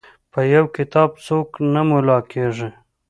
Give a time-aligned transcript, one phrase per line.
[0.31, 2.69] په یو کتاب څوک نه ملا کیږي.